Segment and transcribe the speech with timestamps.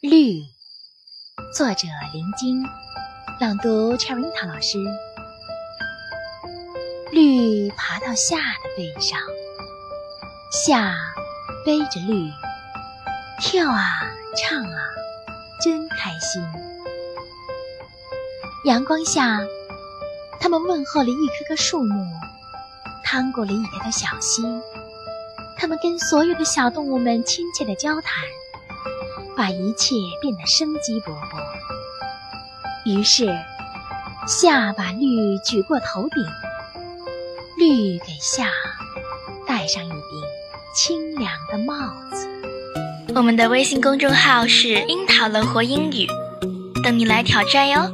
[0.00, 0.44] 绿，
[1.52, 2.62] 作者林晶，
[3.40, 4.78] 朗读 Cherry 樱桃老师。
[7.10, 9.18] 绿爬到夏的背上，
[10.52, 10.94] 夏
[11.66, 12.30] 背着绿，
[13.40, 13.82] 跳啊
[14.36, 14.78] 唱啊，
[15.60, 16.40] 真开心。
[18.66, 19.40] 阳光下，
[20.38, 22.06] 他们问候了一棵棵树木，
[23.02, 24.44] 趟过了一条条小溪，
[25.56, 28.22] 他们跟所有的小动物们亲切的交谈。
[29.38, 31.38] 把一切变得生机勃勃。
[32.84, 33.32] 于是，
[34.26, 36.24] 夏把绿举过头顶，
[37.56, 38.50] 绿给夏
[39.46, 40.00] 戴上一顶
[40.74, 41.76] 清凉的帽
[42.10, 42.28] 子。
[43.14, 46.08] 我们的微信公众号是“樱桃乐活英语”，
[46.82, 47.92] 等你来挑战哟。